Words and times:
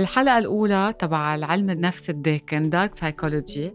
بالحلقة 0.00 0.38
الأولى 0.38 0.94
تبع 0.98 1.34
العلم 1.34 1.70
النفس 1.70 2.10
الداكن 2.10 2.70
دارك 2.70 2.94
سايكولوجي 2.94 3.74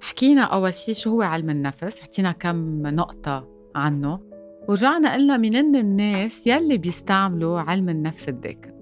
حكينا 0.00 0.42
أول 0.42 0.74
شيء 0.74 0.94
شو 0.94 1.10
هو 1.10 1.22
علم 1.22 1.50
النفس 1.50 2.00
حكينا 2.00 2.32
كم 2.32 2.82
نقطة 2.86 3.48
عنه. 3.74 4.20
ورجعنا 4.68 5.14
قلنا 5.14 5.36
منن 5.36 5.76
الناس 5.76 6.46
يلي 6.46 6.78
بيستعملوا 6.78 7.60
علم 7.60 7.88
النفس 7.88 8.28
الداكن 8.28 8.72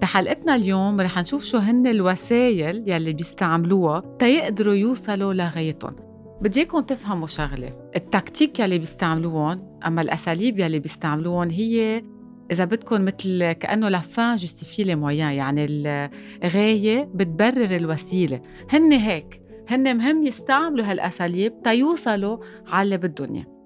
بحلقتنا 0.00 0.56
اليوم 0.56 1.00
رح 1.00 1.18
نشوف 1.18 1.44
شو 1.44 1.58
هن 1.58 1.86
الوسائل 1.86 2.84
يلي 2.86 3.12
بيستعملوها 3.12 4.16
تيقدروا 4.18 4.74
يوصلوا 4.74 5.34
لغايتهم. 5.34 5.96
بدي 6.40 6.60
إياكم 6.60 6.80
تفهموا 6.80 7.26
شغلة. 7.26 7.90
التكتيك 7.96 8.60
يلي 8.60 8.78
بيستعملوهم 8.78 9.78
أما 9.86 10.02
الأساليب 10.02 10.58
يلي 10.58 10.78
بيستعملوهم 10.78 11.50
هي 11.50 12.02
إذا 12.50 12.64
بدكم 12.64 13.04
مثل 13.04 13.52
كأنه 13.52 13.88
la 13.88 14.07
fin 14.07 14.36
justifie 14.36 14.84
les 14.84 14.94
moyens 14.94 15.32
يعني 15.32 15.66
الغاية 16.44 17.10
بتبرر 17.14 17.76
الوسيلة. 17.76 18.40
هن 18.70 18.92
هيك 18.92 19.42
هن 19.68 19.96
مهم 19.96 20.26
يستعملوا 20.26 20.84
هالأساليب 20.84 21.62
تيوصلوا 21.62 22.38
على 22.66 22.82
اللي 22.82 22.96
بدهم 22.96 23.34
إياه 23.34 23.58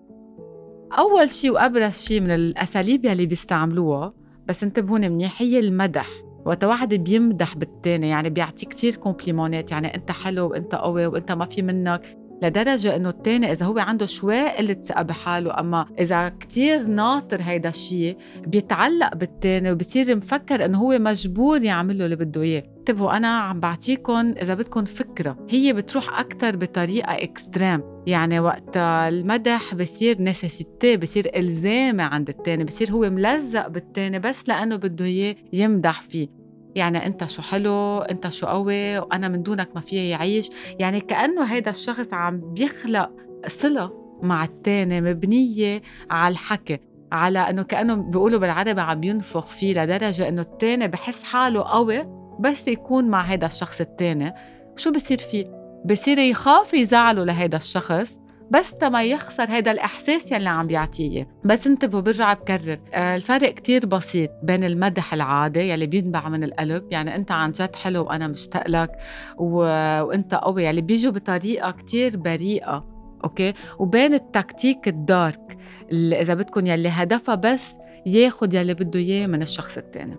أول 0.98 1.30
شيء 1.30 1.50
وأبرز 1.50 1.92
شيء 1.92 2.20
من 2.20 2.30
الأساليب 2.30 3.05
يلي 3.05 3.27
بيستعملوها 3.27 4.14
بس 4.46 4.62
انتبهون 4.62 5.00
منيح 5.00 5.42
هي 5.42 5.58
المدح. 5.58 6.08
وقت 6.44 6.64
واحد 6.64 6.94
بيمدح 6.94 7.56
بالتاني 7.56 8.08
يعني 8.08 8.30
بيعطي 8.30 8.66
كتير 8.66 8.96
compliment 8.96 9.66
ات 9.66 9.72
يعني 9.72 9.94
أنت 9.94 10.10
حلو 10.10 10.50
وأنت 10.50 10.74
قوي 10.74 11.06
وأنت 11.06 11.33
ما 11.33 11.46
في 11.46 11.62
منك. 11.62 12.19
لدرجة 12.42 12.96
إنه 12.96 13.09
التاني 13.09 13.52
إذا 13.52 13.66
هو 13.66 13.78
عنده 13.78 14.06
شوي 14.06 14.48
قلة 14.48 14.74
ثقة 14.74 15.03
بحاله. 15.03 15.61
أما 15.61 15.86
إذا 16.00 16.28
كتير 16.28 16.83
ناطر 16.83 17.42
هيدا 17.42 17.69
الشيء 17.69 18.16
بيتعلق 18.47 19.14
بالتاني 19.14 19.72
وبصير 19.72 20.16
مفكر 20.16 20.64
إنه 20.64 20.78
هو 20.78 20.98
مجبور 20.98 21.62
يعمل 21.62 21.98
له 21.98 22.05
اللي 22.05 22.16
بده 22.16 22.42
إياه. 22.42 22.62
انتبهوا 22.78 23.16
أنا 23.16 23.39
عم 23.39 23.61
بعطيكم 23.61 24.34
إذا 24.42 24.55
بدكم 24.55 24.84
فكرة. 24.84 25.47
هي 25.50 25.72
بتروح 25.72 26.19
أكثر 26.20 26.56
بطريقة 26.56 27.12
extreme 27.12 27.83
يعني 28.06 28.41
وقت 28.41 28.77
المدح 28.77 29.75
بصير 29.75 30.22
nécessité 30.22 30.97
بصير 30.97 31.31
إلزامي 31.36 32.03
عند 32.03 32.28
التاني 32.28 32.64
بصير 32.64 32.91
هو 32.91 33.11
ملزق 33.11 33.69
بالتاني 33.69 34.19
بس 34.19 34.48
لأنه 34.48 34.77
بده 34.77 35.05
إياه 35.05 35.36
يمدح 35.53 36.00
فيه. 36.00 36.41
يعني 36.75 37.06
أنت 37.06 37.25
شو 37.25 37.42
حلو 37.42 37.98
أنت 37.98 38.28
شو 38.28 38.47
قوي 38.47 38.98
وأنا 38.98 39.28
من 39.28 39.42
دونك 39.42 39.69
ما 39.75 39.81
فيي 39.81 40.11
يعيش. 40.11 40.51
يعني 40.78 41.01
كأنه 41.01 41.45
هيدا 41.45 41.70
الشخص 41.70 42.15
عم 42.15 42.41
بيخلق 42.55 43.11
صلة 43.47 44.19
مع 44.23 44.45
التاني 44.45 45.00
مبنية 45.00 45.83
على 46.11 46.33
الحكي 46.33 46.78
على 47.12 47.39
إنه 47.39 47.62
كأنه 47.62 47.95
بيقولوا 47.95 48.41
بالعربي 48.41 48.81
عم 48.81 49.05
ينفخ 49.05 49.47
فيه 49.47 49.83
لدرجة 49.83 50.28
إنه 50.28 50.43
التاني 50.43 50.89
بحس 50.89 51.23
حاله 51.23 51.62
قوي 51.62 52.23
بس 52.41 52.69
يكون 52.69 53.05
مع 53.05 53.20
هيدا 53.23 53.47
الشخص 53.47 53.81
التاني. 53.81 54.34
شو 54.77 54.93
بصير 54.93 55.19
فيه؟ 55.19 55.45
بصير 55.84 56.19
يخاف 56.19 56.75
يزعله 56.75 57.25
لهيدا 57.25 57.56
الشخص. 57.56 58.22
بس 58.53 58.75
تما 58.75 59.03
يخسر 59.03 59.45
هذا 59.45 59.72
الإحساس 59.72 60.33
يلي 60.33 60.48
عم 60.48 60.67
بيعطيه. 60.67 61.28
بس 61.45 61.67
انتبهوا 61.67 62.03
برجع 62.03 62.33
بكرر. 62.33 62.78
آه، 62.92 63.17
الفرق 63.17 63.55
كتير 63.55 63.86
بسيط 63.86 64.31
بين 64.42 64.64
المدح 64.64 65.14
العادي 65.14 65.61
يلي 65.61 65.86
بينبع 65.86 66.28
من 66.28 66.44
القلب 66.44 66.84
يعني 66.91 67.17
أنت 67.17 67.33
عن 67.33 67.53
جد 67.53 67.77
حلو 67.77 68.05
وأنا 68.05 68.28
مشتاق 68.28 68.69
لك 68.69 68.91
و... 69.39 69.55
وأنت 70.03 70.34
قوي 70.34 70.64
يلي 70.64 70.81
بيجوا 70.81 71.12
بطريقة 71.12 71.70
كتير 71.70 72.17
بريئة 72.17 72.84
okay؟ 73.25 73.52
وبين 73.78 74.14
ال 74.14 74.23
tactique 74.23 74.88
ال 74.88 75.02
dark 75.02 75.58
اللي 75.91 76.20
إذا 76.20 76.34
بدكم 76.34 76.66
يلي 76.66 76.89
هدفها 76.89 77.34
بس 77.34 77.75
ياخد 78.06 78.55
يلي 78.55 78.75
بده 78.75 79.00
إياه 79.00 79.26
من 79.26 79.43
الشخص 79.43 79.76
التاني. 79.76 80.16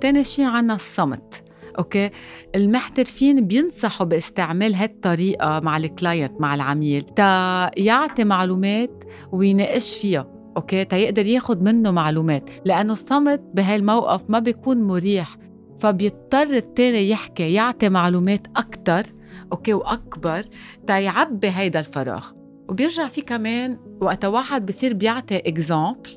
تاني 0.00 0.24
شي 0.24 0.44
عنا 0.44 0.74
الصمت. 0.74 1.51
okay؟ 1.78 2.10
المحترفين 2.54 3.46
بينصحوا 3.46 4.06
باستعمال 4.06 4.74
هالطريقة 4.74 5.60
مع 5.60 5.76
ال 5.76 5.85
client 5.85 6.40
مع 6.40 6.54
العميل. 6.54 7.02
تا 7.02 7.70
يعطي 7.76 8.24
معلومات 8.24 9.04
ويناقش 9.32 9.94
فيها 9.94 10.26
okay؟ 10.56 10.84
تا 10.84 10.96
يقدر 10.96 11.26
ياخد 11.26 11.62
منه 11.62 11.90
معلومات 11.90 12.50
لأنه 12.64 12.92
الصمت 12.92 13.40
بهالموقف 13.54 14.30
ما 14.30 14.38
بيكون 14.38 14.82
مريح. 14.82 15.36
فبيضطر 15.78 16.50
التاني 16.50 17.10
يحكي 17.10 17.52
يعطي 17.52 17.88
معلومات 17.88 18.46
أكتر 18.56 19.02
okay؟ 19.52 19.74
وأكبر 19.74 20.44
تا 20.86 20.98
يعبي 20.98 21.50
هيدا 21.50 21.80
الفراغ. 21.80 22.26
وبيرجع 22.68 23.08
في 23.08 23.20
كمان 23.20 23.78
وقت 24.00 24.24
واحد 24.24 24.66
بصير 24.66 24.92
بيعطي 24.92 25.36
example 25.36 26.10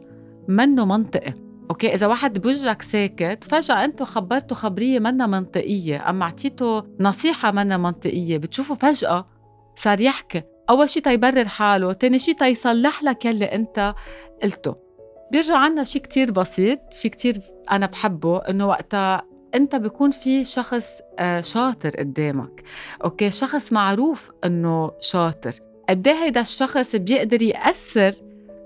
منه 0.47 0.85
منطقي. 0.85 1.44
okay؟ 1.69 1.94
إذا 1.93 2.07
واحد 2.07 2.39
بوجهك 2.41 2.81
ساكت 2.81 3.43
فجأة 3.43 3.85
أنتم 3.85 4.05
خبرتوا 4.05 4.57
خبرية 4.57 4.99
منا 4.99 5.27
منطقية 5.27 6.09
اما 6.09 6.25
اعطيته 6.25 6.83
نصيحة 6.99 7.51
منا 7.51 7.77
منطقية 7.77 8.37
بتشوفوا 8.37 8.75
فجأة 8.75 9.25
صار 9.75 10.01
يحكي. 10.01 10.41
أول 10.69 10.89
شيء 10.89 11.03
تيبرر 11.03 11.47
حاله 11.47 11.93
تاني 11.93 12.19
شيء 12.19 12.35
تيصلح 12.35 13.03
لك 13.03 13.25
يلي 13.25 13.45
أنت 13.45 13.95
قلته. 14.43 14.75
بيرجع 15.31 15.57
عنا 15.57 15.83
شيء 15.83 16.01
كتير 16.01 16.31
بسيط 16.31 16.79
شيء 16.93 17.11
كتير 17.11 17.41
أنا 17.71 17.85
بحبه 17.85 18.37
إنه 18.37 18.67
وقتها 18.67 19.23
أنت 19.55 19.75
بيكون 19.75 20.11
في 20.11 20.43
شخص 20.43 20.85
آه، 21.19 21.41
شاطر 21.41 21.89
قدامك. 21.89 22.63
okay؟ 23.03 23.31
شخص 23.31 23.73
معروف 23.73 24.31
إنه 24.45 24.91
شاطر. 25.01 25.53
قد 25.89 26.07
إيه 26.07 26.15
هيدا 26.23 26.41
الشخص 26.41 26.95
بيقدر 26.95 27.41
يأثر 27.41 28.13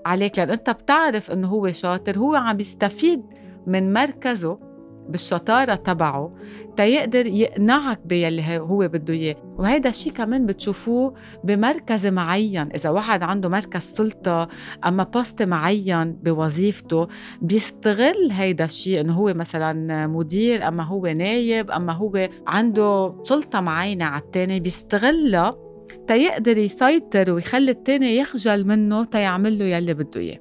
عليك 0.06 0.38
لأن 0.38 0.50
أنت 0.50 0.70
بتعرف 0.70 1.30
إنه 1.30 1.48
هو 1.48 1.72
شاطر 1.72 2.18
هو 2.18 2.34
عم 2.34 2.60
يستفيد 2.60 3.22
من 3.66 3.92
مركزه 3.92 4.70
بالشطارة 5.08 5.74
تبعه 5.74 6.34
تيقدر 6.76 7.26
يقنعك 7.26 8.00
باللي 8.04 8.58
هو 8.58 8.88
بده 8.88 9.14
إياه. 9.14 9.36
وهيدا 9.58 9.90
الشيء 9.90 10.12
كمان 10.12 10.46
بتشوفوه 10.46 11.14
بمركز 11.44 12.06
معين. 12.06 12.68
إذا 12.74 12.90
واحد 12.90 13.22
عنده 13.22 13.48
مركز 13.48 13.80
سلطة 13.80 14.48
أما 14.86 15.04
poste 15.04 15.42
معين 15.42 16.12
بوظيفته 16.12 17.08
بيستغل 17.42 18.28
هيدا 18.30 18.64
الشيء 18.64 19.00
إنه 19.00 19.12
هو 19.14 19.34
مثلا 19.34 20.06
مدير 20.06 20.68
أما 20.68 20.82
هو 20.82 21.06
نايب 21.06 21.70
أما 21.70 21.92
هو 21.92 22.28
عنده 22.46 23.14
سلطة 23.24 23.60
معينة 23.60 24.04
على 24.04 24.22
التاني 24.22 24.60
بيستغلها 24.60 25.69
تيقدر 26.08 26.58
يسيطر 26.58 27.30
ويخلي 27.30 27.70
التاني 27.70 28.16
يخجل 28.16 28.66
منه 28.66 29.04
تيعمل 29.04 29.58
له 29.58 29.64
يلي 29.64 29.94
بده 29.94 30.20
إياه. 30.20 30.38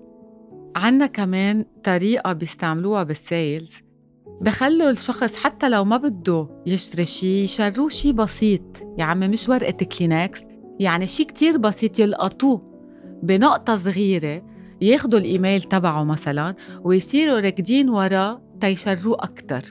عنا 0.76 1.06
كمان 1.06 1.66
طريقة 1.84 2.34
بيستعملوها 2.34 3.04
بال 3.04 3.21
sales. 3.21 3.74
بخلوا 4.42 4.90
الشخص 4.90 5.36
حتى 5.36 5.70
لو 5.70 5.86
ما 5.86 5.98
بده 5.98 6.48
يشتري 6.66 7.06
شيء 7.06 7.44
يشروه 7.44 7.90
شيء 7.90 8.12
بسيط. 8.12 8.82
يا 8.98 9.04
عمي 9.04 9.28
مش 9.28 9.50
ورقة 9.50 9.86
كلينكس. 9.86 10.42
يعني 10.80 11.08
شيء 11.08 11.26
كتير 11.26 11.58
بسيط 11.58 12.00
يلقطوه 12.00 12.70
بنقطة 13.24 13.76
صغيرة 13.76 14.44
ياخدوا 14.82 15.20
الإيميل 15.20 15.62
تبعه 15.62 16.04
مثلا 16.04 16.56
ويصيروا 16.84 17.40
راكدين 17.40 17.90
وراه 17.90 18.42
تيشروه 18.62 19.18
أكتر. 19.20 19.62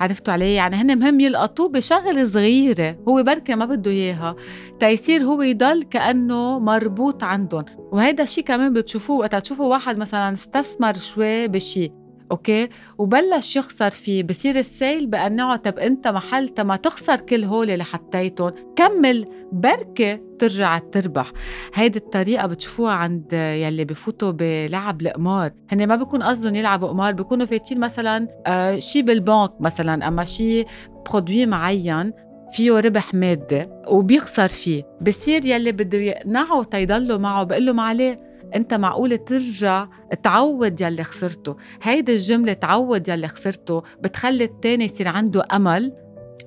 عرفتوا 0.00 0.32
علي 0.32 0.54
يعني 0.54 0.76
هن 0.76 0.98
مهم 0.98 1.20
يلقطوه 1.20 1.68
بشغلة 1.68 2.28
صغيرة 2.28 2.96
هو 3.08 3.22
بركة 3.22 3.54
ما 3.54 3.64
بده 3.64 3.90
إياها. 3.90 4.36
تيصير 4.80 5.22
هو 5.22 5.42
يضل 5.42 5.82
كأنه 5.82 6.58
مربوط 6.58 7.24
عندهم. 7.24 7.64
وهذا 7.92 8.22
الشيء 8.24 8.44
كمان 8.44 8.72
بتشوفوه 8.72 9.18
وقت 9.18 9.34
تشوفوا 9.34 9.66
واحد 9.66 9.98
مثلا 9.98 10.32
استثمر 10.32 10.94
شوي 10.94 11.48
بشيء 11.48 12.03
أوكي؟ 12.30 12.68
وبلش 12.98 13.56
يخسر 13.56 13.90
فيه 13.90 14.22
بصير 14.22 14.56
ال 14.58 14.66
sales 14.66 15.06
بقنعه 15.06 15.56
طب 15.56 15.78
أنت 15.78 16.08
محل 16.08 16.50
ما 16.58 16.76
تخسر 16.76 17.20
كل 17.20 17.44
هول 17.44 17.70
اللي 17.70 17.84
حطيتهم. 17.84 18.52
كمل 18.76 19.26
بركة 19.52 20.20
ترجع 20.38 20.78
تربح. 20.78 21.32
هيدي 21.74 21.98
الطريقة 21.98 22.46
بتشوفوها 22.46 22.92
عند 22.92 23.32
يلي 23.32 23.84
بفوتوا 23.84 24.30
بلعب 24.30 25.02
القمار. 25.02 25.52
هن 25.72 25.86
ما 25.86 25.96
بيكون 25.96 26.22
قصدهم 26.22 26.54
يلعبوا 26.54 26.88
قمار 26.88 27.12
بيكونوا 27.12 27.46
فايتين 27.46 27.80
مثلا 27.80 28.28
آه 28.46 28.78
شي 28.78 29.02
بالبنك 29.02 29.60
مثلا 29.60 30.08
أما 30.08 30.24
شي 30.24 30.64
برودوي 31.10 31.46
معين 31.46 32.12
فيه 32.52 32.80
ربح 32.80 33.14
مادي 33.14 33.66
وبيخسر 33.88 34.48
فيه. 34.48 34.82
بصير 35.00 35.44
يلي 35.44 35.72
بده 35.72 35.98
يقنعه 35.98 36.62
تيضلوا 36.62 37.18
معه 37.18 37.44
بقول 37.44 37.66
له 37.66 37.72
ما 37.72 37.82
عليه. 37.82 38.23
انت 38.54 38.74
معقول 38.74 39.18
ترجع 39.18 39.86
تعوض 40.22 40.80
يلي 40.80 41.04
خسرته. 41.04 41.56
هيدي 41.82 42.12
الجملة 42.12 42.52
تعوض 42.52 43.08
يلي 43.08 43.28
خسرته 43.28 43.82
بتخلي 44.00 44.44
التاني 44.44 44.84
يصير 44.84 45.08
عنده 45.08 45.42
أمل. 45.52 45.92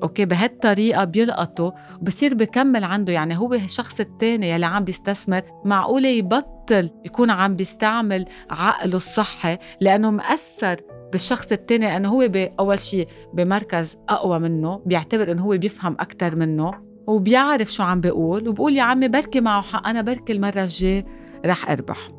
أوكي 0.04 0.25
بهالطريقة 0.25 1.04
بيلقطه 1.04 1.74
وبصير 2.01 2.33
بكمل 2.33 2.83
عنده. 2.83 3.13
يعني 3.13 3.38
هو 3.38 3.54
الشخص 3.54 4.00
التاني 4.00 4.50
يلي 4.50 4.65
عم 4.65 4.83
بيستثمر 4.83 5.42
معقوله 5.65 6.09
يبطل 6.09 6.89
يكون 7.06 7.30
عم 7.30 7.56
بيستعمل 7.56 8.25
عقله 8.50 8.95
الصحي 8.95 9.57
لأنه 9.81 10.12
مأثر 10.12 10.81
بالشخص 11.12 11.51
التاني 11.51 11.86
لأنه 11.86 12.10
هو 12.10 12.30
أول 12.60 12.80
شيء 12.80 13.07
بمركز 13.33 13.95
أقوى 14.10 14.39
منه 14.39 14.81
بيعتبر 14.86 15.31
إنه 15.31 15.44
هو 15.44 15.57
بيفهم 15.57 15.94
أكثر 16.00 16.36
منه 16.36 16.71
وبيعرف 17.07 17.74
شو 17.74 17.83
عم 17.83 18.01
بيقول 18.01 18.48
وبقول 18.48 18.75
يا 18.75 18.83
عمي 18.83 19.07
بركي 19.07 19.42
معه 19.42 19.62
حق 19.62 19.88
أنا 19.88 20.01
بركي 20.01 20.33
المرة 20.33 20.63
الجاية. 20.63 21.06
رح 21.45 21.72
أربح. 21.72 22.12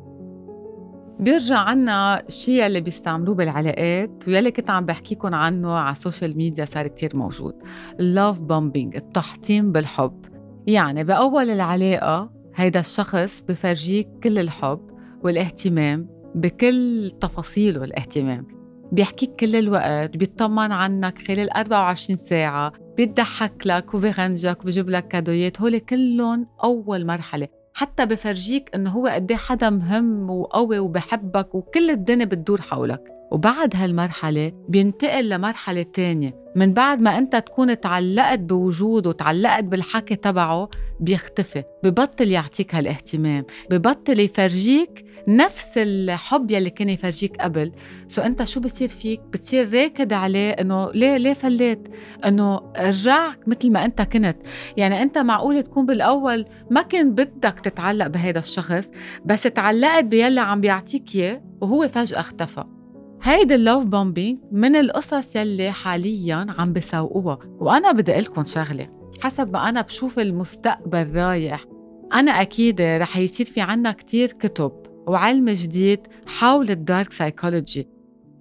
بيرجع 1.19 1.57
عنا 1.57 2.27
الشيء 2.27 2.65
اللي 2.65 2.81
بيستعملوه 2.81 3.35
بالعلاقات 3.35 4.23
ويلي 4.27 4.51
كنت 4.51 4.69
عم 4.69 4.85
بحكيكم 4.85 5.35
عنه 5.35 5.71
على 5.71 5.91
السوشيال 5.91 6.37
ميديا 6.37 6.65
صار 6.65 6.87
كتير 6.87 7.15
موجود. 7.15 7.53
اللوف 7.99 8.39
بومبينج 8.41 8.95
التحطيم 8.95 9.71
بالحب. 9.71 10.25
يعني 10.67 11.03
بأول 11.03 11.49
العلاقة 11.49 12.31
هيدا 12.55 12.79
الشخص 12.79 13.43
بفرجيك 13.47 14.07
كل 14.23 14.39
الحب 14.39 14.81
والاهتمام 15.23 16.07
بكل 16.35 17.11
تفاصيله 17.19 17.83
الاهتمام. 17.83 18.47
بيحكيك 18.91 19.35
كل 19.35 19.55
الوقت 19.55 20.17
بيطمن 20.17 20.71
عنك 20.71 21.17
خلال 21.27 21.49
24 21.53 22.17
ساعة 22.17 22.73
بيضحك 22.97 23.67
لك 23.67 23.93
وبيغنجك 23.93 24.61
وبيجيب 24.61 24.89
لك 24.89 25.07
كادويات. 25.07 25.61
هول 25.61 25.77
كلهم 25.77 26.47
أول 26.63 27.05
مرحلة. 27.05 27.47
حتى 27.79 28.05
بفرجيك 28.05 28.75
إنه 28.75 28.89
هو 28.89 29.07
قد 29.07 29.31
إيه 29.31 29.37
حدا 29.37 29.69
مهم 29.69 30.29
وقوي 30.29 30.79
وبحبك 30.79 31.55
وكل 31.55 31.89
الدنيا 31.89 32.25
بتدور 32.25 32.61
حولك. 32.61 33.18
وبعد 33.31 33.75
هالمرحلة 33.75 34.51
بينتقل 34.69 35.29
لمرحلة 35.29 35.83
تانية. 35.83 36.49
من 36.55 36.73
بعد 36.73 37.01
ما 37.01 37.17
أنت 37.17 37.35
تكون 37.35 37.79
تعلقت 37.79 38.39
بوجوده 38.39 39.11
تعلقت 39.11 39.63
بالحكي 39.63 40.15
تبعه 40.15 40.69
بيختفي 40.99 41.63
ببطل 41.83 42.31
يعطيك 42.31 42.75
هالاهتمام 42.75 43.45
ببطل 43.69 44.19
يفرجيك 44.19 45.05
نفس 45.27 45.77
الحب 45.77 46.51
يلي 46.51 46.69
كان 46.69 46.89
يفرجيك 46.89 47.41
قبل. 47.41 47.71
so 48.07 48.21
أنت 48.21 48.43
شو 48.43 48.59
بصير 48.59 48.87
فيك؟ 48.87 49.21
بتصير 49.33 49.73
راكد 49.73 50.13
عليه 50.13 50.51
إنه 50.51 50.91
ليه 50.91 51.17
ليه 51.17 51.33
فليت؟ 51.33 51.87
إنه 52.25 52.61
رجعك 52.77 53.47
مثل 53.47 53.71
ما 53.71 53.85
أنت 53.85 54.01
كنت. 54.01 54.37
يعني 54.77 55.01
أنت 55.01 55.17
معقول 55.17 55.63
تكون 55.63 55.85
بالأول 55.85 56.45
ما 56.69 56.81
كان 56.81 57.11
بدك 57.11 57.59
تتعلق 57.59 58.07
بهذا 58.07 58.39
الشخص 58.39 58.87
بس 59.25 59.43
تعلقت 59.43 60.03
بيلي 60.03 60.41
عم 60.41 60.61
بيعطيك 60.61 61.15
إياه 61.15 61.41
وهو 61.61 61.87
فجأة 61.87 62.19
اختفى. 62.19 62.78
هيدي 63.23 63.55
ال 63.55 63.61
love 63.61 63.85
bombing 63.85 64.39
من 64.51 64.75
القصص 64.75 65.35
يلي 65.35 65.71
حاليا 65.71 66.45
عم 66.57 66.73
بسوقوها 66.73 67.39
وأنا 67.59 67.91
بدي 67.91 68.11
أقول 68.11 68.23
لكم 68.23 68.45
شغلة 68.45 68.89
حسب 69.21 69.53
ما 69.53 69.69
أنا 69.69 69.81
بشوف 69.81 70.19
المستقبل 70.19 71.15
رايح 71.15 71.65
أنا 72.13 72.31
أكيد 72.31 72.81
رح 72.81 73.17
يصير 73.17 73.45
في 73.45 73.61
عنا 73.61 73.91
كتير 73.91 74.31
كتب 74.31 74.71
وعلم 75.07 75.49
جديد 75.49 75.99
حول 76.27 76.69
ال 76.69 76.78
dark 76.78 77.13
psychology 77.13 77.87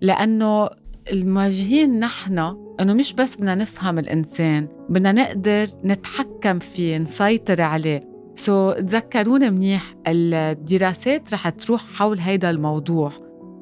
لأنه 0.01 0.69
المواجهين 1.13 2.01
نحن 2.01 2.39
إنه 2.81 2.95
مش 2.95 3.13
بس 3.13 3.37
بدنا 3.37 3.55
نفهم 3.55 3.99
الإنسان 3.99 4.69
بدنا 4.89 5.13
نقدر 5.13 5.69
نتحكم 5.85 6.59
فيه 6.59 6.99
نسيطر 6.99 7.63
عليه. 7.63 8.09
so 8.35 8.73
so, 8.73 8.77
تذكروني 8.77 9.51
منيح 9.51 9.95
الدراسات 10.07 11.35
رح 11.35 11.49
تروح 11.49 11.85
حول 11.93 12.19
هيدا 12.19 12.51
الموضوع. 12.51 13.13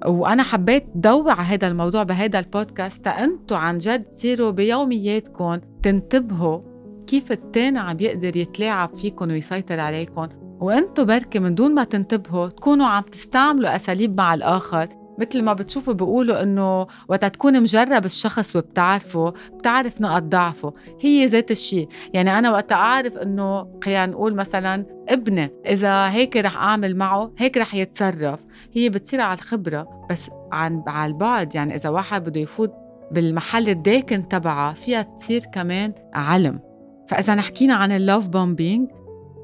وأنا 0.05 0.43
حبيت 0.43 0.85
ضوي 0.97 1.31
على 1.31 1.43
هذا 1.43 1.69
الموضوع 1.69 2.03
بهذا 2.03 2.39
البودكاست. 2.39 3.07
أنتم 3.07 3.57
عن 3.57 3.79
جد 3.79 4.05
تصيروا 4.05 4.51
بيومياتكم. 4.51 5.61
تنتبهوا 5.83 6.61
كيف 7.07 7.33
التاني 7.33 7.79
عم 7.79 7.97
يقدر 8.01 8.37
يتلاعب 8.37 8.95
فيكم 8.95 9.31
ويسيطر 9.31 9.81
عليكم. 9.81 10.29
وانتو 10.61 11.05
بركي 11.05 11.39
من 11.39 11.55
دون 11.55 11.75
ما 11.75 11.85
تنتبهوا 11.85 12.49
تكونوا 12.49 12.87
عم 12.87 13.03
تستعملوا 13.03 13.77
أساليب 13.77 14.17
مع 14.17 14.35
الآخر. 14.35 14.89
مثل 15.19 15.43
ما 15.43 15.53
بتشوفوا 15.53 15.95
بيقولوا 15.95 16.43
إنه 16.43 16.87
وقت 17.09 17.25
تكون 17.25 17.63
مجرب 17.63 18.05
الشخص 18.05 18.57
وبتعرفه 18.57 19.35
بتعرف 19.59 20.01
نقط 20.01 20.23
ضعفه. 20.23 20.75
هي 21.01 21.27
ذات 21.27 21.51
الشيء 21.51 21.89
يعني 22.15 22.39
أنا 22.39 22.51
وقت 22.51 22.73
أعرف 22.73 23.17
إنه 23.17 23.81
خلينا 23.85 24.07
نقول 24.07 24.35
مثلا 24.35 24.87
ابني 25.09 25.51
إذا 25.67 26.11
هيك 26.11 26.37
رح 26.37 26.57
أعمل 26.57 26.97
معه 26.97 27.33
هيك 27.39 27.57
رح 27.57 27.75
يتصرف. 27.75 28.41
هي 28.73 28.89
بتصير 28.89 29.21
على 29.21 29.39
الخبرة 29.39 30.07
بس 30.11 30.31
عن 30.53 30.83
على 30.87 31.13
البعد. 31.13 31.55
يعني 31.55 31.75
إذا 31.75 31.89
واحد 31.89 32.25
بده 32.25 32.41
يفوت 32.41 32.73
بالمحل 33.11 33.69
الداكن 33.69 34.29
تبعها 34.29 34.73
فيها 34.73 35.03
تصير 35.03 35.45
كمان 35.53 35.93
علم. 36.15 36.61
فإذا 37.09 37.35
نحكينا 37.35 37.75
عن 37.75 37.93
اللوف 37.93 38.27
بومبينج 38.27 38.89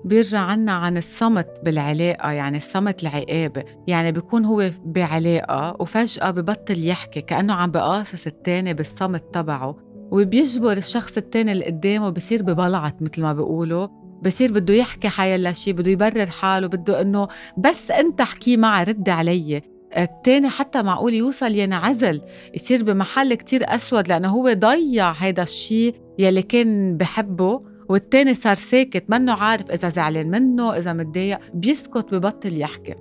بيرجع 0.04 0.38
عنا 0.40 0.72
عن 0.72 0.96
الصمت 0.96 1.49
بالعلاقة 1.64 2.31
يعني 2.31 2.56
الصمت 2.56 3.02
العقابة 3.02 3.64
يعني 3.87 4.12
بيكون 4.12 4.44
هو 4.44 4.70
بعلاقة 4.84 5.76
وفجأة 5.81 6.31
ببطل 6.31 6.87
يحكي 6.87 7.20
كأنه 7.20 7.54
عم 7.54 7.70
بقاصص 7.70 8.26
التاني 8.26 8.75
بالصمت 8.75 9.25
تبعه. 9.34 9.76
وبيجبر 10.10 10.76
الشخص 10.76 11.16
التاني 11.16 11.52
اللي 11.52 11.64
قدامه 11.64 12.10
بصير 12.10 12.43
ببلعت 12.43 13.02
مثل 13.02 13.22
ما 13.22 13.32
بيقولوا. 13.32 13.88
بصير 14.22 14.52
بده 14.52 14.75
يحكي 14.75 15.08
حيلا 15.08 15.52
شيء 15.52 15.75
بده 15.75 15.90
يبرر 15.90 16.26
حاله 16.26 16.66
بده 16.66 17.00
إنه 17.00 17.28
بس 17.58 17.90
أنت 17.90 18.20
احكي 18.20 18.56
معي 18.56 18.84
رد 18.84 19.08
علي. 19.08 19.62
التاني 19.96 20.49
حتى 20.49 20.82
معقول 20.82 21.14
يوصل 21.14 21.54
ينعزل 21.54 22.20
يصير 22.54 22.84
بمحل 22.84 23.34
كتير 23.34 23.75
أسود 23.75 24.08
لأنه 24.08 24.28
هو 24.28 24.52
ضيع 24.52 25.10
هيدا 25.10 25.43
الشيء 25.43 25.94
يلي 26.19 26.43
كان 26.43 26.96
بحبه. 26.96 27.72
والتاني 27.88 28.34
صار 28.34 28.56
ساكت 28.56 29.11
منه 29.11 29.32
عارف 29.32 29.70
إذا 29.70 29.88
زعلان 29.88 30.31
منه 30.31 30.76
إذا 30.76 30.93
متضايق 30.93 31.38
بيسكت 31.55 32.14
ببطل 32.14 32.61
يحكي. 32.61 32.94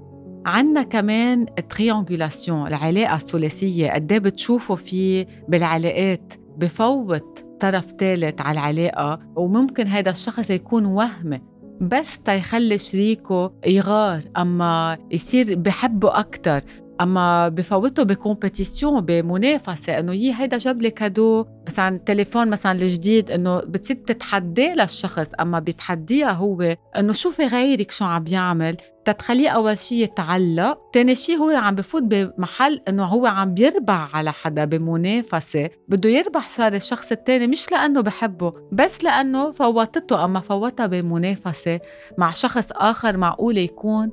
عنا 0.46 0.84
كمان 0.84 1.46
ال 1.58 1.66
triangulation 1.66 2.68
العلاقة 2.68 3.16
الثلاثية 3.16 3.92
قد 3.92 4.12
إيه 4.12 4.20
بتشوفوا 4.20 4.76
فيه 4.76 5.28
بالعلاقات 5.48 6.34
بفوت 6.58 7.46
طرف 7.60 7.94
ثالث 8.00 8.42
على 8.42 8.60
العلاقة 8.60 9.20
وممكن 9.36 9.88
هذا 9.88 10.12
الشخص 10.12 10.50
يكون 10.50 10.86
وهمي. 10.86 11.42
بس 11.82 12.20
تيخلي 12.20 12.78
شريكه 12.78 13.54
يغار 13.68 14.22
أما 14.38 14.98
يصير 15.12 15.56
بحبه 15.56 16.20
أكتر. 16.20 16.64
أما 17.02 17.50
بفوتوا 17.50 18.04
ب 18.04 18.12
compétition 18.12 19.02
بمنافسه 19.02 20.00
إنه 20.00 20.14
يي 20.14 20.34
هيدا 20.34 20.58
جاب 20.58 20.82
لي 20.82 20.92
cadeau. 20.92 21.46
مثلا 21.68 21.98
تليفون 21.98 22.48
مثلا 22.50 22.72
الجديد 22.72 23.32
إنه 23.32 23.60
بتصير 23.60 23.96
تتحداه 23.96 24.74
للشخص 24.74 25.28
أما 25.40 25.60
بيتحديها 25.60 26.32
هو 26.32 26.76
إنه 26.98 27.14
شوفي 27.14 27.46
غيرك 27.46 27.92
شو 27.92 28.06
عم 28.06 28.24
بيعمل؟ 28.24 28.78
تتخليه 29.06 29.50
أول 29.50 29.78
شيء 29.78 30.04
يتعلق 30.04 30.80
ثاني 30.94 31.16
شيء 31.16 31.38
هو 31.38 31.50
عم 31.50 31.76
بفوت 31.76 32.04
بمحل 32.04 32.82
إنه 32.88 33.06
هو 33.06 33.26
عم 33.26 33.54
بيربح 33.54 34.16
على 34.16 34.32
حدا 34.32 34.66
بمنافسه 34.66 35.70
بده 35.88 36.10
يربح 36.10 36.50
صار 36.50 36.74
الشخص 36.74 37.12
الثاني 37.12 37.48
مش 37.48 37.72
لأنه 37.72 38.02
بحبه 38.02 38.54
بس 38.72 39.04
لأنه 39.04 39.52
فوتته. 39.52 40.26
أما 40.26 40.40
فوتها 40.40 40.88
بمنافسه 40.88 41.80
مع 42.18 42.32
شخص 42.32 42.72
آخر 42.72 43.18
معقول 43.18 43.58
يكون 43.58 44.12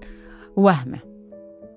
وهمة. 0.57 0.99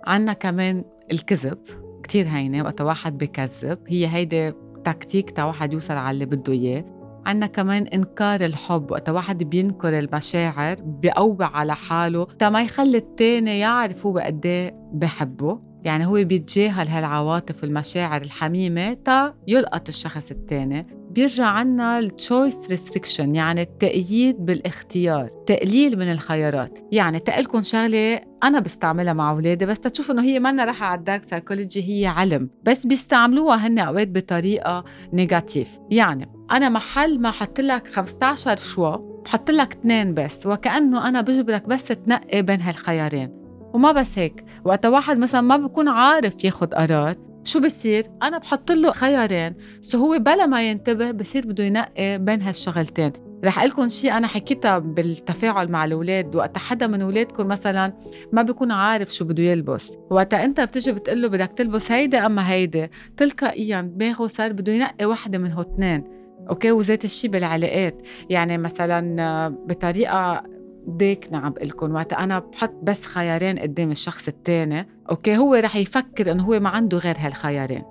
عنا 0.07 0.33
كمان 0.33 0.83
الكذب 1.11 1.57
كتير 2.03 2.27
هينة 2.27 2.63
وقت 2.63 2.81
واحد 2.81 3.17
بكذب. 3.17 3.79
هي 3.87 4.07
هيدي 4.07 4.53
tactique 4.83 5.31
تا 5.31 5.43
واحد 5.43 5.73
يوصل 5.73 5.93
على 5.93 6.11
اللي 6.11 6.25
بده 6.25 6.53
إياه. 6.53 6.85
عنا 7.25 7.47
كمان 7.47 7.87
إنكار 7.87 8.45
الحب 8.45 8.91
وقت 8.91 9.09
واحد 9.09 9.43
بينكر 9.43 9.99
المشاعر 9.99 10.75
بيقوى 10.81 11.45
على 11.45 11.75
حاله 11.75 12.23
تا 12.23 12.49
ما 12.49 12.61
يخلي 12.61 12.97
التاني 12.97 13.59
يعرف 13.59 14.05
هو 14.05 14.17
قد 14.17 14.45
إيه 14.45 14.75
بحبه. 14.93 15.59
يعني 15.83 16.05
هو 16.05 16.13
بيتجاهل 16.13 16.87
هالعواطف 16.87 17.63
والمشاعر 17.63 18.21
الحميمة 18.21 18.93
تا 18.93 19.33
يلقط 19.47 19.87
الشخص 19.87 20.31
التاني. 20.31 21.00
بيرجع 21.13 21.45
عنا 21.45 21.99
ال 21.99 22.08
choice 22.08 22.57
restriction 22.69 23.35
يعني 23.35 23.61
التقييد 23.61 24.45
بالاختيار 24.45 25.27
تقليل 25.27 25.99
من 25.99 26.11
الخيارات. 26.11 26.79
يعني 26.91 27.19
تقلكم 27.19 27.61
شغلة 27.61 28.21
أنا 28.43 28.59
بستعملها 28.59 29.13
مع 29.13 29.31
أولادي 29.31 29.65
بس 29.65 29.79
تشوف 29.79 30.11
إنه 30.11 30.23
هي 30.23 30.39
منا 30.39 30.65
راحة 30.65 30.85
على 30.85 30.99
ال 30.99 31.04
dark 31.04 31.25
psychology 31.25 31.89
هي 31.89 32.07
علم. 32.07 32.49
بس 32.63 32.85
بيستعملوها 32.85 33.67
هن 33.67 33.79
أوقات 33.79 34.07
بطريقة 34.07 34.83
negative 35.13 35.79
يعني 35.89 36.29
أنا 36.51 36.69
محل 36.69 37.19
ما 37.19 37.31
حط 37.31 37.59
لك 37.59 37.87
15 37.87 38.55
choix 38.55 38.97
بحط 39.25 39.51
لك 39.51 39.71
اثنين 39.71 40.13
بس 40.13 40.45
وكأنه 40.47 41.07
أنا 41.07 41.21
بجبرك 41.21 41.67
بس 41.67 41.83
تنقي 41.83 42.41
بين 42.41 42.61
هالخيارين. 42.61 43.41
وما 43.73 43.91
بس 43.91 44.19
هيك 44.19 44.45
وقت 44.65 44.85
واحد 44.85 45.17
مثلا 45.17 45.41
ما 45.41 45.57
بيكون 45.57 45.87
عارف 45.87 46.43
ياخد 46.45 46.73
قرار 46.73 47.30
شو 47.43 47.59
بصير؟ 47.59 48.05
أنا 48.23 48.37
بحط 48.37 48.71
له 48.71 48.91
خيارين، 48.91 49.55
so 49.81 49.97
هو 49.97 50.19
بلا 50.19 50.45
ما 50.45 50.69
ينتبه 50.69 51.11
بصير 51.11 51.47
بده 51.47 51.63
ينقي 51.63 52.17
بين 52.17 52.41
هالشغلتين، 52.41 53.11
رح 53.43 53.57
أقول 53.57 53.69
لكم 53.69 53.89
شيء 53.89 54.17
أنا 54.17 54.27
حكيتها 54.27 54.79
بالتفاعل 54.79 55.71
مع 55.71 55.85
الأولاد. 55.85 56.35
وقت 56.35 56.57
حدا 56.57 56.87
من 56.87 57.01
أولادكم 57.01 57.47
مثلا 57.47 57.93
ما 58.31 58.41
بيكون 58.41 58.71
عارف 58.71 59.13
شو 59.13 59.25
بده 59.25 59.43
يلبس، 59.43 59.97
وقت 60.09 60.33
أنت 60.33 60.61
بتجي 60.61 60.91
بتقول 60.91 61.21
له 61.21 61.27
بدك 61.27 61.51
تلبس 61.55 61.91
هيدي 61.91 62.17
أما 62.17 62.51
هيدي، 62.51 62.87
تلقائيا 63.17 63.81
دماغه 63.81 64.27
صار 64.27 64.53
بده 64.53 64.73
ينقي 64.73 65.05
وحدة 65.05 65.37
من 65.37 65.51
هو 65.51 65.61
اثنين، 65.61 66.03
أوكي؟ 66.49 66.71
وذات 66.71 67.05
الشيء 67.05 67.29
بالعلاقات، 67.29 68.01
يعني 68.29 68.57
مثلا 68.57 69.49
بطريقة 69.49 70.43
ديكنا 70.87 71.37
عم 71.37 71.53
لكم. 71.61 71.95
وقت 71.95 72.13
أنا 72.13 72.39
بحط 72.39 72.73
بس 72.83 73.05
خيارين 73.05 73.59
قدام 73.59 73.91
الشخص 73.91 74.27
الثاني 74.27 74.87
أوكي 75.11 75.37
هو 75.37 75.55
رح 75.55 75.75
يفكر 75.75 76.31
إنه 76.31 76.43
هو 76.43 76.59
ما 76.59 76.69
عنده 76.69 76.97
غير 76.97 77.15
هالخيارين. 77.19 77.83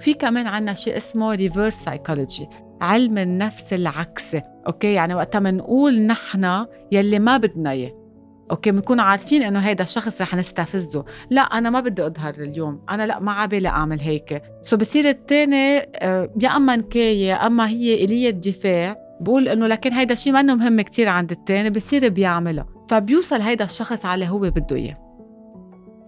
في 0.00 0.14
كمان 0.14 0.46
عنا 0.46 0.74
شيء 0.74 0.96
اسمه 0.96 1.34
reverse 1.34 1.74
psychology 1.74 2.48
علم 2.80 3.18
النفس 3.18 3.72
العكسي. 3.72 4.42
أوكي 4.66 4.92
يعني 4.92 5.14
وقتها 5.14 5.38
بنقول 5.38 6.02
نحن 6.02 6.66
يلي 6.92 7.18
ما 7.18 7.36
بدنا 7.36 7.70
إياه. 7.70 8.02
أوكي 8.50 8.70
بنكون 8.70 9.00
عارفين 9.00 9.42
إنه 9.42 9.58
هيدا 9.58 9.84
الشخص 9.84 10.20
رح 10.20 10.34
نستفزه. 10.34 11.04
لا 11.30 11.40
أنا 11.40 11.70
ما 11.70 11.80
بدي 11.80 12.06
أظهر 12.06 12.34
اليوم. 12.34 12.84
أنا 12.90 13.06
لا 13.06 13.20
ما 13.20 13.32
عبالي 13.32 13.68
أعمل 13.68 14.00
هيك. 14.00 14.42
so 14.62 14.76
بصير 14.76 15.08
الثاني 15.08 15.78
آه، 15.78 16.30
يا 16.40 16.56
أما 16.56 16.76
نكاية 16.76 17.46
أما 17.46 17.68
هي 17.68 18.04
إلية 18.04 18.30
دفاع 18.30 18.96
بقول 19.20 19.48
إنه 19.48 19.66
لكن 19.66 19.92
هيدا 19.92 20.12
الشيء 20.12 20.32
منه 20.32 20.54
مهم 20.54 20.80
كتير 20.80 21.08
عند 21.08 21.30
الثاني 21.30 21.70
بصير 21.70 22.08
بيعملها 22.08 22.66
فبيوصل 22.88 23.40
هيدا 23.40 23.64
الشخص 23.64 24.06
على 24.06 24.28
هو 24.28 24.38
بده 24.38 24.76
إياه. 24.76 25.01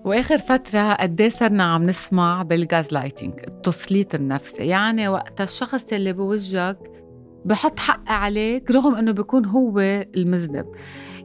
وآخر 0.05 0.39
فترة 0.39 0.93
قد 0.95 1.21
إيه 1.21 1.29
صرنا 1.29 1.65
عم 1.65 1.87
نسمع 1.87 2.43
بال 2.43 2.93
gaslighting 2.93 3.33
التسليط 3.49 4.15
النفسي. 4.15 4.67
يعني 4.67 5.09
وقت 5.09 5.41
الشخص 5.41 5.93
اللي 5.93 6.13
بوجهك 6.13 6.79
بحط 7.45 7.79
حق 7.79 8.11
عليك 8.11 8.71
رغم 8.71 8.95
إنه 8.95 9.13
بيكون 9.13 9.45
هو 9.47 9.81
المذنب. 10.17 10.67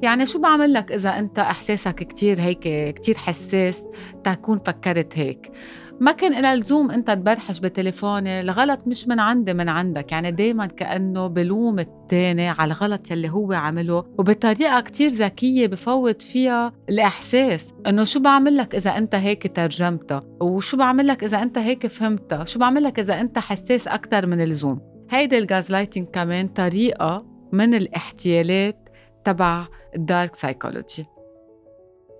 يعني 0.02 0.26
شو 0.26 0.40
بعمل 0.40 0.74
لك 0.74 0.92
إذا 0.92 1.20
أنت 1.20 1.40
إحساسك 1.40 1.96
كتير 1.96 2.42
هيك 2.42 2.94
كتير 2.94 3.18
حساس 3.18 3.84
تكون 4.24 4.58
فكرت 4.58 5.18
هيك؟ 5.18 5.52
ما 6.00 6.12
كان 6.12 6.34
إلى 6.34 6.62
لزوم 6.62 6.92
أنت 6.92 7.12
تبرحش 7.12 7.60
بتليفوني؟ 7.60 8.42
الغلط 8.42 8.88
مش 8.88 9.08
من 9.08 9.20
عندي 9.20 9.54
من 9.54 9.70
عندك. 9.70 10.12
يعني 10.12 10.32
دايما 10.32 10.66
كأنه 10.66 11.28
بلوم 11.28 11.80
التاني 11.80 12.48
على 12.50 12.74
الغلط 12.74 13.12
يلي 13.12 13.30
هو 13.30 13.54
عمله 13.54 14.06
وبطريقة 14.18 14.82
كتير 14.82 15.12
ذكية 15.12 15.68
بفوت 15.68 16.22
فيها 16.22 16.74
الإحساس 16.90 17.74
إنه 17.88 18.04
شو 18.04 18.20
بعمل 18.20 18.58
لك 18.58 18.76
إذا 18.76 18.98
أنت 18.98 19.16
هيك 19.16 19.56
ترجمتها؟ 19.56 20.24
وشو 20.42 20.78
بعمل 20.78 21.08
لك 21.08 21.24
إذا 21.24 21.42
أنت 21.42 21.58
هيك 21.58 21.88
فهمتها؟ 21.88 22.46
شو 22.46 22.60
بعمل 22.60 22.84
لك 22.84 23.00
إذا 23.00 23.22
أنت 23.22 23.40
حساس 23.40 23.88
أكتر 23.88 24.26
من 24.26 24.42
اللزوم 24.42 24.82
هيدي 25.12 25.38
ال 25.38 25.72
gaslighting 25.72 26.08
كمان 26.08 26.48
طريقة 26.48 27.26
من 27.52 27.74
الاحتيالات 27.74 28.90
تبع 29.24 29.68
ال 29.96 30.04
dark 30.04 30.36
psychology 30.36 31.06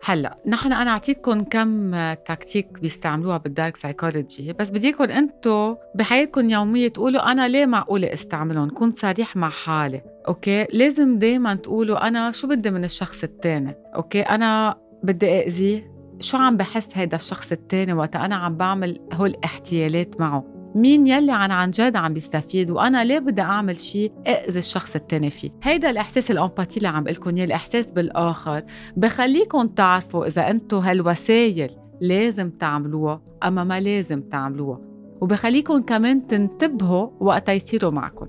هلا 0.04 0.38
نحن 0.46 0.74
أنا 0.74 0.92
اعطيتكم 0.92 1.44
كم 1.44 1.92
tactique 2.14 2.80
بيستعملوها 2.82 3.38
بال 3.38 3.51
dark 3.51 3.78
psychology 3.78 4.54
بس 4.54 4.70
بدي 4.70 4.88
اياكم 4.88 5.04
أنتم 5.04 5.76
بحياتكم 5.96 6.42
اليوميه 6.42 6.88
تقولوا 6.88 7.32
أنا 7.32 7.48
ليه 7.48 7.66
معقولة 7.66 8.14
استعملهم 8.14 8.70
كون 8.70 8.92
صريح 8.92 9.36
مع 9.36 9.50
حالي 9.50 10.02
okay؟ 10.28 10.68
لازم 10.74 11.20
دائما 11.20 11.56
تقولوا 11.56 12.08
أنا 12.08 12.32
شو 12.32 12.48
بدي 12.48 12.72
من 12.72 12.84
الشخص 12.84 13.24
الثاني 13.24 13.76
okay؟ 13.96 14.22
أنا 14.22 14.76
بدي 15.04 15.48
اذيه 15.48 15.92
شو 16.20 16.38
عم 16.38 16.58
بحس 16.58 16.88
هيدا 16.94 17.18
الشخص 17.18 17.52
الثاني 17.52 17.94
وقت 17.94 18.16
أنا 18.16 18.36
عم 18.36 18.58
بعمل 18.58 19.00
هول 19.14 19.30
الاحتيالات 19.30 20.20
معه. 20.20 20.59
مين 20.76 21.08
يلي 21.08 21.32
عن 21.32 21.52
عن 21.52 21.72
جد 21.72 21.96
عم 21.96 22.14
بيستفيد 22.14 22.72
وأنا 22.72 23.04
ليه 23.04 23.20
بدي 23.20 23.42
أعمل 23.42 23.80
شيء 23.80 24.12
أذي 24.28 24.60
الشخص 24.60 24.96
التاني 24.96 25.30
فيه؟ 25.30 25.52
هيدا 25.64 25.90
الإحساس 25.90 26.32
ال 26.32 26.37
empathie 26.37 26.78
اللي 26.78 26.88
عم 26.88 27.04
بقول 27.04 27.36
إياه 27.36 27.46
الإحساس 27.46 27.92
بالآخر. 27.92 28.64
بخليكم 28.98 29.68
تعرفوا 29.68 30.26
إذا 30.28 30.50
أنتم 30.50 30.78
هالوسائل 30.78 31.72
لازم 32.02 32.50
تعملوها 32.50 33.22
أما 33.44 33.64
ما 33.64 33.80
لازم 33.80 34.22
تعملوها. 34.22 34.82
وبخليكم 35.22 35.82
كمان 35.82 36.22
تنتبهوا 36.22 37.10
وقت 37.20 37.50
يصيروا 37.50 37.92
معكم 37.92 38.26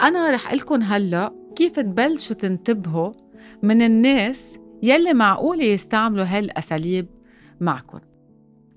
أنا 0.00 0.30
رح 0.30 0.54
لكم 0.54 0.82
هلأ 0.82 1.32
كيف 1.56 1.72
تبلشوا 1.80 2.36
تنتبهوا 2.36 3.12
من 3.62 3.82
الناس 3.82 4.58
يلي 4.82 5.14
معقول 5.14 5.60
يستعملوا 5.60 6.24
هالأساليب 6.24 7.06
معكم 7.60 8.00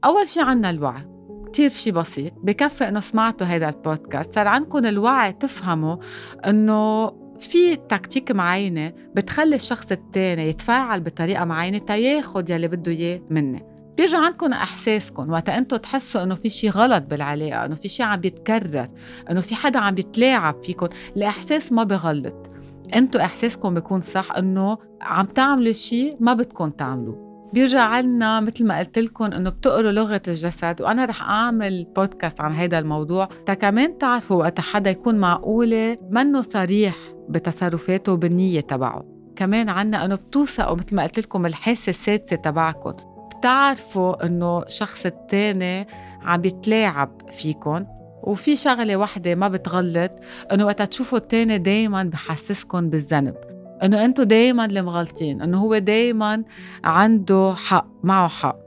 أول 0.05 0.27
شيء 0.27 0.43
عنا 0.43 0.69
الوعي. 0.69 1.16
كتير 1.57 1.69
شي 1.69 1.91
بسيط 1.91 2.33
بكفي 2.43 2.87
إنه 2.87 2.99
سمعتوا 2.99 3.47
هذا 3.47 3.69
البودكاست 3.69 4.33
صار 4.33 4.47
عندكم 4.47 4.85
الوعي 4.85 5.33
تفهموا 5.33 5.97
إنه 6.45 7.07
في 7.39 7.75
تكتيك 7.75 8.31
معينة 8.31 8.93
بتخلي 9.15 9.55
الشخص 9.55 9.91
التاني 9.91 10.49
يتفاعل 10.49 11.01
بطريقة 11.01 11.45
معينة 11.45 11.77
تياخد 11.77 12.49
يلي 12.49 12.67
بده 12.67 12.91
إياه 12.91 13.21
مني. 13.29 13.65
بيرجع 13.97 14.19
عندكم 14.19 14.53
إحساسكم 14.53 15.31
وقت 15.31 15.49
أنتم 15.49 15.77
تحسوا 15.77 16.23
إنه 16.23 16.35
في 16.35 16.49
شيء 16.49 16.69
غلط 16.69 17.03
بالعلاقة 17.03 17.65
إنه 17.65 17.75
في 17.75 17.87
شيء 17.87 18.05
عم 18.05 18.19
بيتكرر 18.19 18.87
إنه 19.31 19.41
في 19.41 19.55
حدا 19.55 19.79
عم 19.79 19.95
بيتلاعب 19.95 20.63
فيكم. 20.63 20.87
الإحساس 21.17 21.71
ما 21.71 21.83
بغلط. 21.83 22.49
أنتم 22.95 23.19
إحساسكم 23.19 23.73
بيكون 23.73 24.01
صح 24.01 24.31
إنه 24.31 24.77
عم 25.01 25.25
تعملوا 25.25 25.73
شيء 25.73 26.17
ما 26.19 26.33
بدكم 26.33 26.69
تعملوه. 26.69 27.26
بيرجع 27.53 27.81
عنا 27.81 28.39
مثل 28.39 28.65
ما 28.65 28.79
قلت 28.79 28.99
لكم 28.99 29.25
إنه 29.25 29.49
بتقروا 29.49 29.91
لغة 29.91 30.21
الجسد 30.27 30.81
وأنا 30.81 31.05
رح 31.05 31.29
أعمل 31.29 31.87
بودكاست 31.95 32.41
عن 32.41 32.53
هذا 32.55 32.79
الموضوع. 32.79 33.29
تا 33.45 33.53
كمان 33.53 33.97
تعرفوا 33.97 34.37
وقت 34.37 34.59
حدا 34.59 34.89
يكون 34.89 35.15
معقولة 35.15 35.97
منه 36.11 36.41
صريح 36.41 36.95
بتصرفاته 37.29 38.11
وبالنيه 38.11 38.61
تبعه. 38.61 39.05
كمان 39.35 39.69
عنا 39.69 40.05
إنه 40.05 40.15
بتوثقوا 40.15 40.75
مثل 40.75 40.95
ما 40.95 41.03
قلت 41.03 41.19
لكم 41.19 41.45
الحاسة 41.45 41.89
السادسة 41.89 42.35
تبعكم. 42.35 42.93
بتعرفوا 43.37 44.25
إنه 44.25 44.63
الشخص 44.63 45.05
الثاني 45.05 45.87
عم 46.21 46.41
بيتلاعب 46.41 47.21
فيكم 47.31 47.85
وفي 48.23 48.55
شغلة 48.55 48.97
وحدة 48.97 49.35
ما 49.35 49.47
بتغلط 49.47 50.11
إنه 50.51 50.65
وقت 50.65 50.81
تشوفوا 50.81 51.17
الثاني 51.17 51.57
دائما 51.57 52.03
بحسسكم 52.03 52.89
بالذنب. 52.89 53.56
إنه 53.83 54.05
أنتم 54.05 54.23
دائما 54.23 54.65
اللي 54.65 54.81
مغلطين 54.81 55.41
إنه 55.41 55.57
هو 55.57 55.77
دائما 55.77 56.43
عنده 56.83 57.53
حق 57.57 57.87
معه 58.03 58.27
حق. 58.27 58.57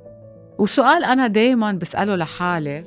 وسؤال 0.58 1.04
أنا 1.04 1.26
دائما 1.26 1.72
بسأله 1.72 2.16
لحالي 2.16 2.84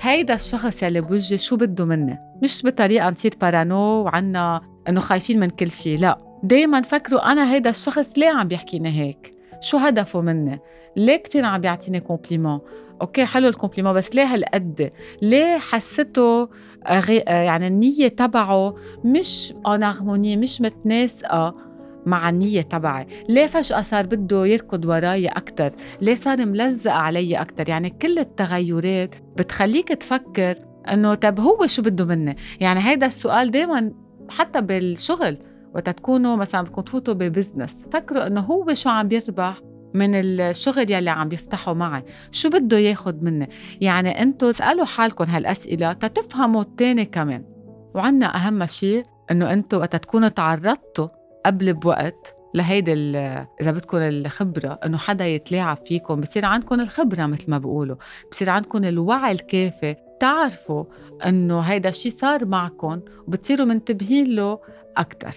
هيدا 0.00 0.34
الشخص 0.34 0.82
يلي 0.82 1.00
بوجهي 1.00 1.38
شو 1.38 1.56
بده 1.56 1.84
مني؟ 1.84 2.18
مش 2.42 2.62
بطريقة 2.64 3.10
نصير 3.10 3.34
parano 3.40 4.02
وعنا 4.02 4.60
إنه 4.88 5.00
خايفين 5.00 5.40
من 5.40 5.50
كل 5.50 5.70
شيء 5.70 5.98
لا. 5.98 6.18
دائما 6.42 6.80
فكروا 6.80 7.32
أنا 7.32 7.52
هيدا 7.52 7.70
الشخص 7.70 8.18
ليه 8.18 8.28
عم 8.28 8.48
بيحكيني 8.48 8.88
هيك؟ 8.88 9.34
شو 9.60 9.76
هدفه 9.76 10.20
مني؟ 10.20 10.60
ليه 10.96 11.16
كتير 11.16 11.44
عم 11.44 11.60
بيعطيني 11.60 12.00
compliment؟ 12.00 12.60
okay 13.02 13.24
حلو 13.24 13.48
ال 13.48 13.52
compliment 13.52 13.92
بس 13.94 14.14
ليه 14.14 14.24
هالقد؟ 14.24 14.92
ليه 15.22 15.58
حسيته 15.58 16.48
يعني 17.28 17.66
النية 17.66 18.08
تبعه 18.08 18.76
مش 19.04 19.54
en 19.66 19.82
harmonie 19.82 20.36
مش 20.36 20.60
متناسقة 20.60 21.54
مع 22.06 22.28
النية 22.28 22.62
تبعي؟ 22.62 23.06
ليه 23.28 23.46
فجأة 23.46 23.82
صار 23.82 24.06
بده 24.06 24.46
يركض 24.46 24.84
وراي 24.84 25.28
أكتر؟ 25.28 25.72
ليه 26.00 26.14
صار 26.14 26.46
ملزق 26.46 26.92
علي 26.92 27.36
أكتر؟ 27.36 27.68
يعني 27.68 27.90
كل 27.90 28.18
التغيرات 28.18 29.14
بتخليك 29.36 29.88
تفكر 29.88 30.54
إنه 30.92 31.14
طب 31.14 31.40
هو 31.40 31.66
شو 31.66 31.82
بده 31.82 32.04
مني؟ 32.04 32.36
يعني 32.60 32.80
هيدا 32.80 33.06
السؤال 33.06 33.50
دايما 33.50 33.92
حتى 34.28 34.60
بالشغل 34.60 35.38
وقت 35.74 35.88
تكونوا 35.90 36.36
مثلا 36.36 36.62
بدكم 36.62 36.82
تفوتوا 36.82 37.14
ببزنس 37.14 37.76
فكروا 37.92 38.26
إنه 38.26 38.40
هو 38.40 38.74
شو 38.74 38.90
عم 38.90 39.08
بيربح 39.08 39.60
من 39.96 40.14
الشغل 40.14 40.90
يلي 40.90 41.10
عم 41.10 41.28
بيفتحوا 41.28 41.74
معي. 41.74 42.04
شو 42.30 42.48
بده 42.48 42.78
ياخد 42.78 43.22
مني؟ 43.22 43.50
يعني 43.80 44.22
أنتوا 44.22 44.50
اسألوا 44.50 44.84
حالكم 44.84 45.24
هالأسئلة 45.24 45.92
تتفهموا 45.92 46.62
التاني 46.62 47.04
كمان. 47.04 47.44
وعنا 47.94 48.36
أهم 48.36 48.66
شيء 48.66 49.04
إنه 49.30 49.52
أنتوا 49.52 49.78
وقت 49.78 49.96
تكونوا 49.96 50.28
تعرضتوا 50.28 51.08
قبل 51.46 51.74
بوقت 51.74 52.36
لهيدي 52.54 52.92
إذا 53.60 53.70
بدكم 53.70 53.96
الخبرة 53.96 54.78
إنه 54.84 54.98
حدا 54.98 55.26
يتلاعب 55.26 55.78
فيكم 55.86 56.20
بصير 56.20 56.44
عندكم 56.44 56.80
الخبرة 56.80 57.26
مثل 57.26 57.50
ما 57.50 57.58
بيقولوا 57.58 57.96
بصير 58.30 58.50
عندكم 58.50 58.84
الوعي 58.84 59.32
الكافي 59.32 59.96
تعرفوا 60.20 60.84
إنه 61.26 61.60
هيدا 61.60 61.88
الشيء 61.88 62.12
صار 62.12 62.44
معكم 62.44 63.00
وبتصيروا 63.28 63.66
منتبهين 63.66 64.34
له 64.34 64.58
أكثر 64.96 65.34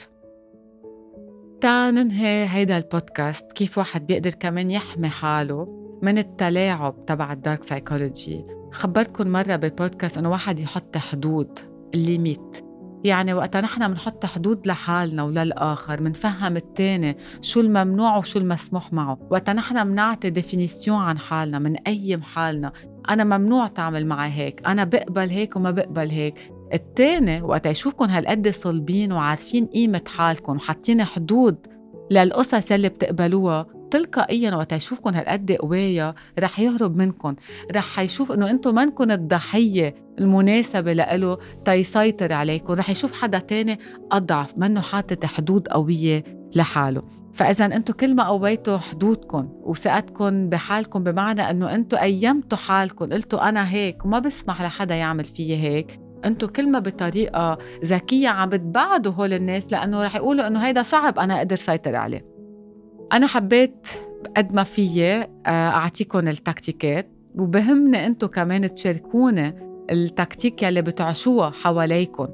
تا 1.61 1.91
ننهي 1.91 2.45
هيدا 2.49 2.77
البودكاست 2.77 3.51
كيف 3.51 3.77
واحد 3.77 4.07
بيقدر 4.07 4.29
كمان 4.29 4.71
يحمي 4.71 5.09
حاله 5.09 5.67
من 6.01 6.17
التلاعب 6.17 7.05
تبع 7.05 7.31
ال 7.31 7.38
dark 7.38 7.63
psychology 7.63 8.43
خبرتكم 8.71 9.27
مرة 9.27 9.55
بالبودكاست 9.55 10.17
إنه 10.17 10.29
واحد 10.29 10.59
يحط 10.59 10.97
حدود 10.97 11.59
ال 11.93 12.03
limites 12.03 12.69
يعني 13.03 13.33
وقتا 13.33 13.61
نحن 13.61 13.87
بنحط 13.87 14.25
حدود 14.25 14.67
لحالنا 14.67 15.23
وللآخر 15.23 16.01
منفهم 16.01 16.57
التاني 16.57 17.17
شو 17.41 17.59
الممنوع 17.59 18.17
وشو 18.17 18.39
المسموح 18.39 18.93
معه. 18.93 19.17
وقتا 19.31 19.53
نحن 19.53 19.83
بنعطي 19.83 20.29
définition 20.29 20.97
عن 20.97 21.17
حالنا 21.17 21.75
أي 21.87 22.19
حالنا. 22.21 22.71
أنا 23.09 23.23
ممنوع 23.37 23.67
تعمل 23.67 24.07
معي 24.07 24.31
هيك 24.31 24.67
أنا 24.67 24.83
بقبل 24.83 25.29
هيك 25.29 25.55
وما 25.55 25.71
بقبل 25.71 26.09
هيك. 26.09 26.53
التاني 26.73 27.41
وقت 27.41 27.65
يشوفكم 27.65 28.05
هالقد 28.05 28.47
صلبين 28.47 29.11
وعارفين 29.11 29.65
قيمة 29.65 30.01
حالكم 30.07 30.55
وحاطين 30.55 31.03
حدود 31.03 31.67
للقصص 32.11 32.71
يلي 32.71 32.89
بتقبلوها 32.89 33.65
تلقائيا 33.91 34.55
وقت 34.55 34.73
يشوفكم 34.73 35.09
هالقد 35.09 35.51
قوايا 35.51 36.13
رح 36.39 36.59
يهرب 36.59 36.95
منكم 36.95 37.35
رح 37.75 37.99
يشوف 37.99 38.31
إنه 38.31 38.49
أنتم 38.49 38.75
منكم 38.75 39.11
الضحية 39.11 39.95
المناسبة 40.19 40.93
لإله 40.93 41.37
تيسيطر 41.65 42.33
عليكم 42.33 42.73
رح 42.73 42.89
يشوف 42.89 43.13
حدا 43.13 43.39
تاني 43.39 43.79
أضعف 44.11 44.57
منه 44.57 44.81
حاطط 44.81 45.25
حدود 45.25 45.67
قوية 45.67 46.23
لحاله. 46.55 47.03
فاذا 47.33 47.65
أنتم 47.65 47.93
كل 47.93 48.15
ما 48.15 48.27
قويتوا 48.27 48.77
حدودكم 48.77 49.49
وثقتكم 49.63 50.49
بحالكم 50.49 51.03
بمعنى 51.03 51.41
إنه 51.41 51.75
أنتم 51.75 51.97
ايمتوا 51.97 52.57
حالكم 52.57 53.13
قلتوا 53.13 53.49
أنا 53.49 53.69
هيك 53.69 54.05
وما 54.05 54.19
بسمح 54.19 54.61
لحدا 54.61 54.95
يعمل 54.95 55.23
فيي 55.23 55.57
هيك 55.57 55.99
أنتم 56.25 56.47
كل 56.47 56.69
ما 56.69 56.79
بطريقة 56.79 57.57
ذكية 57.85 58.29
عم 58.29 58.49
بتبعدوا 58.49 59.11
هول 59.11 59.33
الناس 59.33 59.71
لأنه 59.71 60.03
رح 60.03 60.15
يقولوا 60.15 60.47
إنه 60.47 60.59
هيدا 60.59 60.83
صعب 60.83 61.19
أنا 61.19 61.37
أقدر 61.37 61.55
سيطر 61.55 61.95
عليه. 61.95 62.25
أنا 63.13 63.27
حبيت 63.27 63.87
قد 64.37 64.53
ما 64.53 64.63
فيي 64.63 65.21
آه، 65.21 65.27
أعطيكم 65.47 66.27
التكتيكات 66.27 67.09
وبهمني 67.35 68.05
أنتم 68.05 68.27
كمان 68.27 68.73
تشاركوني 68.73 69.55
التكتيك 69.91 70.63
يلي 70.63 70.81
بتعشوها 70.81 71.49
حواليكم 71.49 72.27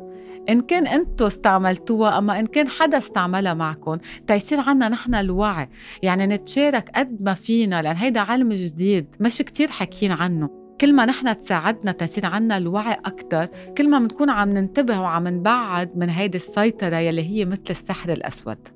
إن 0.49 0.61
كان 0.61 0.87
أنتم 0.87 1.25
استعملتوها 1.25 2.17
أما 2.17 2.39
إن 2.39 2.45
كان 2.45 2.67
حدا 2.67 2.97
استعملها 2.97 3.53
معكم 3.53 3.97
تيصير 4.27 4.59
عنا 4.59 4.89
نحن 4.89 5.15
الوعي. 5.15 5.69
يعني 6.03 6.27
نتشارك 6.27 6.89
قد 6.95 7.23
ما 7.23 7.33
فينا 7.33 7.81
لأن 7.81 7.95
هيدا 7.95 8.19
علم 8.19 8.49
جديد 8.49 9.15
مش 9.19 9.37
كتير 9.37 9.71
حكين 9.71 10.11
عنه. 10.11 10.64
كل 10.81 10.95
ما 10.95 11.05
نحن 11.05 11.39
تساعدنا 11.39 11.91
تصير 11.91 12.25
عنا 12.25 12.57
الوعي 12.57 12.93
أكتر 13.05 13.45
كل 13.77 13.89
ما 13.89 13.99
بنكون 13.99 14.29
عم 14.29 14.49
ننتبه 14.49 15.01
وعم 15.01 15.27
نبعد 15.27 15.97
من 15.97 16.09
هيدي 16.09 16.37
السيطرة 16.37 16.97
يلي 16.97 17.21
هي 17.21 17.45
مثل 17.45 17.63
السحر 17.69 18.11
الأسود. 18.13 18.74